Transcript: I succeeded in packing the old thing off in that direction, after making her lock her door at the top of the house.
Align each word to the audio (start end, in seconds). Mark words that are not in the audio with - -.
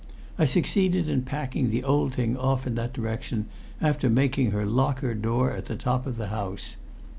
I 0.39 0.45
succeeded 0.45 1.07
in 1.07 1.21
packing 1.21 1.69
the 1.69 1.83
old 1.83 2.15
thing 2.15 2.35
off 2.35 2.65
in 2.65 2.73
that 2.73 2.91
direction, 2.91 3.45
after 3.79 4.09
making 4.09 4.49
her 4.49 4.65
lock 4.65 5.01
her 5.01 5.13
door 5.13 5.51
at 5.51 5.65
the 5.67 5.75
top 5.75 6.07
of 6.07 6.17
the 6.17 6.29
house. 6.29 6.75